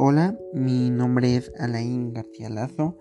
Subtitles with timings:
[0.00, 2.96] Hola, mi nombre es Alain García Lazo.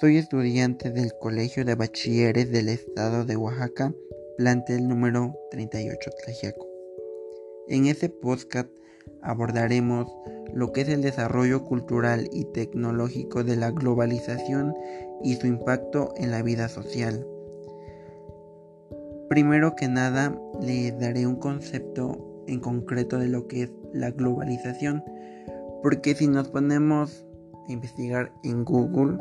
[0.00, 3.92] Soy estudiante del Colegio de Bachilleres del Estado de Oaxaca,
[4.38, 6.68] plantel número 38 Tlajiaco.
[7.66, 8.68] En este podcast
[9.22, 10.06] abordaremos
[10.54, 14.72] lo que es el desarrollo cultural y tecnológico de la globalización
[15.24, 17.26] y su impacto en la vida social.
[19.28, 25.02] Primero que nada, le daré un concepto en concreto de lo que es la globalización,
[25.82, 27.24] porque si nos ponemos
[27.68, 29.18] a investigar en Google,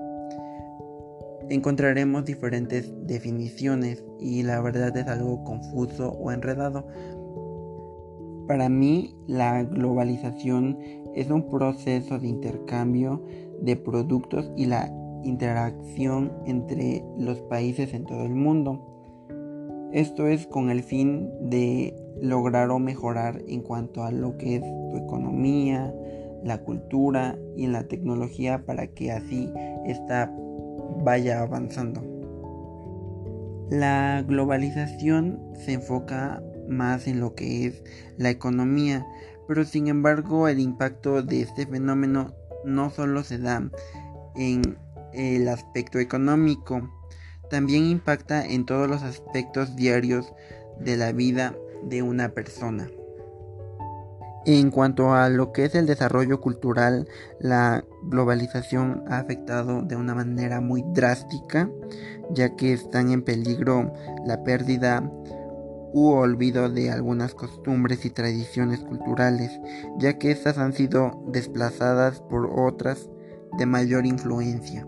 [1.50, 6.86] encontraremos diferentes definiciones y la verdad es algo confuso o enredado.
[8.48, 10.78] Para mí, la globalización
[11.16, 13.24] es un proceso de intercambio
[13.62, 14.92] de productos y la
[15.24, 18.86] interacción entre los países en todo el mundo.
[19.92, 24.62] Esto es con el fin de lograr o mejorar en cuanto a lo que es
[24.62, 25.94] tu economía,
[26.44, 29.52] la cultura y la tecnología para que así
[29.86, 30.32] esta
[31.04, 32.02] vaya avanzando.
[33.70, 37.84] La globalización se enfoca más en lo que es
[38.18, 39.06] la economía,
[39.48, 42.34] pero sin embargo el impacto de este fenómeno
[42.66, 43.70] no solo se da
[44.36, 44.78] en
[45.14, 46.90] el aspecto económico,
[47.50, 50.34] también impacta en todos los aspectos diarios
[50.80, 52.90] de la vida de una persona.
[54.46, 57.08] En cuanto a lo que es el desarrollo cultural,
[57.40, 61.70] la globalización ha afectado de una manera muy drástica,
[62.32, 63.92] ya que están en peligro
[64.26, 65.12] la pérdida
[65.94, 69.60] u olvido de algunas costumbres y tradiciones culturales,
[69.98, 73.10] ya que estas han sido desplazadas por otras
[73.58, 74.88] de mayor influencia.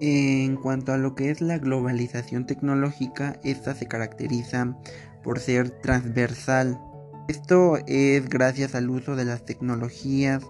[0.00, 4.76] En cuanto a lo que es la globalización tecnológica, esta se caracteriza
[5.22, 6.80] por ser transversal.
[7.28, 10.44] Esto es gracias al uso de las tecnologías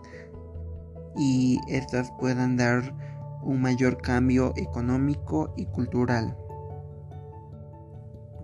[1.17, 2.95] y estas puedan dar
[3.43, 6.37] un mayor cambio económico y cultural.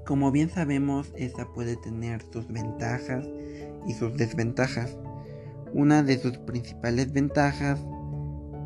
[0.05, 3.27] Como bien sabemos, esta puede tener sus ventajas
[3.87, 4.97] y sus desventajas.
[5.73, 7.81] Una de sus principales ventajas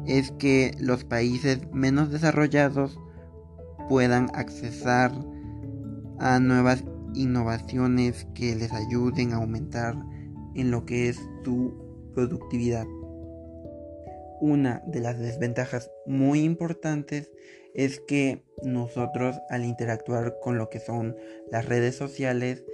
[0.07, 2.99] es que los países menos desarrollados
[3.89, 5.13] puedan accesar
[6.19, 6.85] a nuevas
[7.15, 9.95] innovaciones que les ayuden a aumentar
[10.55, 11.75] en lo que es su
[12.15, 12.87] productividad.
[14.41, 17.31] Una de las desventajas muy importantes
[17.75, 21.17] es que nosotros al interactuar con lo que son
[21.51, 22.65] las redes sociales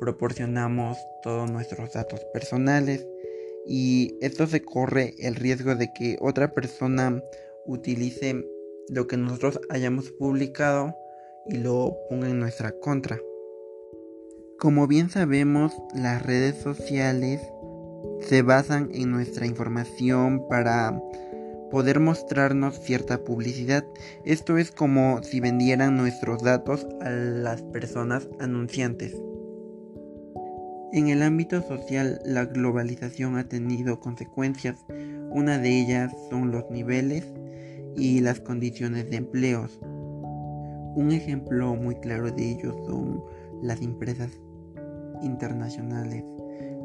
[0.00, 3.06] proporcionamos todos nuestros datos personales
[3.66, 7.22] y esto se corre el riesgo de que otra persona
[7.66, 8.44] utilice
[8.88, 10.96] lo que nosotros hayamos publicado
[11.46, 13.18] y lo ponga en nuestra contra.
[14.58, 17.40] Como bien sabemos, las redes sociales
[18.20, 21.00] se basan en nuestra información para
[21.70, 23.84] poder mostrarnos cierta publicidad.
[24.24, 29.14] Esto es como si vendieran nuestros datos a las personas anunciantes.
[30.92, 34.84] En el ámbito social, la globalización ha tenido consecuencias.
[35.30, 37.32] Una de ellas son los niveles
[37.96, 39.78] y las condiciones de empleos.
[40.96, 43.22] Un ejemplo muy claro de ello son
[43.62, 44.30] las empresas
[45.22, 46.24] internacionales,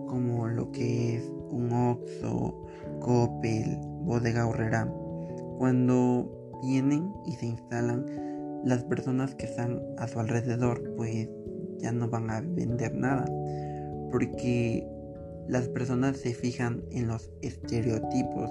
[0.07, 2.66] como lo que es un Oxxo,
[2.99, 4.91] Coppel, Bodega Horrera.
[5.57, 8.05] Cuando vienen y se instalan,
[8.63, 11.29] las personas que están a su alrededor, pues
[11.79, 13.25] ya no van a vender nada
[14.13, 14.88] porque
[15.47, 18.49] las personas se fijan en los estereotipos.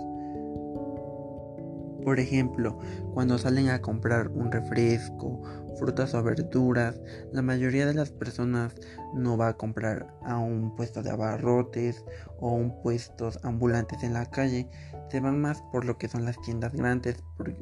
[2.05, 2.79] Por ejemplo,
[3.15, 5.43] cuando salen a comprar un refresco,
[5.79, 7.01] frutas o verduras,
[7.33, 8.75] la mayoría de las personas
[9.15, 12.05] no va a comprar a un puesto de abarrotes
[12.41, 14.69] o un puestos ambulantes en la calle,
[15.11, 17.55] se van más por lo que son las tiendas grandes, por,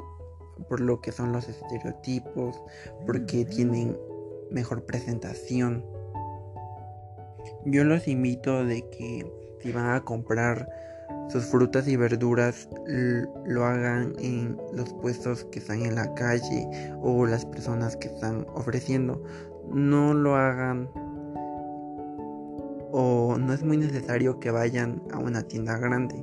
[0.69, 2.63] por lo que son los estereotipos,
[3.07, 3.97] porque tienen
[4.51, 5.85] mejor presentación.
[7.65, 10.69] Yo los invito de que si van a comprar
[11.31, 12.69] sus frutas y verduras
[13.47, 16.69] lo hagan en los puestos que están en la calle
[17.01, 19.23] o las personas que están ofreciendo.
[19.73, 20.89] No lo hagan
[22.93, 26.17] o no es muy necesario que vayan a una tienda grande.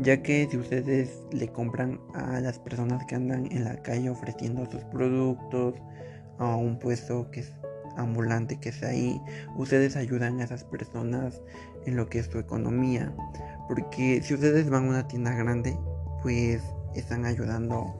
[0.00, 4.70] Ya que si ustedes le compran a las personas que andan en la calle ofreciendo
[4.70, 5.74] sus productos
[6.38, 7.44] a un puesto que
[7.96, 9.20] ambulante que sea ahí,
[9.56, 11.42] ustedes ayudan a esas personas
[11.86, 13.14] en lo que es su economía.
[13.68, 15.76] Porque si ustedes van a una tienda grande,
[16.22, 16.62] pues
[16.94, 17.94] están ayudando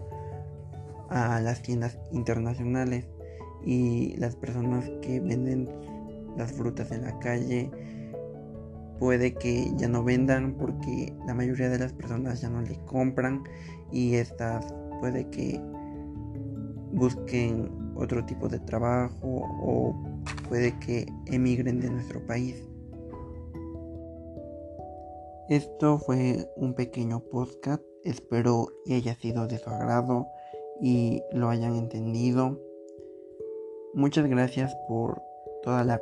[1.08, 3.06] a las tiendas internacionales
[3.64, 5.68] y las personas que venden
[6.36, 7.70] las frutas en la calle
[8.98, 13.42] puede que ya no vendan porque la mayoría de las personas ya no le compran
[13.90, 15.60] y estas puede que
[16.92, 17.70] busquen
[18.00, 19.94] otro tipo de trabajo o
[20.48, 22.64] puede que emigren de nuestro país.
[25.48, 30.26] Esto fue un pequeño podcast, espero que haya sido de su agrado
[30.80, 32.60] y lo hayan entendido.
[33.92, 35.20] Muchas gracias por
[35.62, 36.00] toda la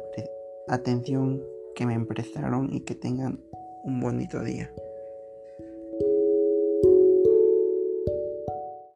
[0.68, 1.42] atención
[1.74, 3.40] que me prestaron y que tengan
[3.84, 4.70] un bonito día.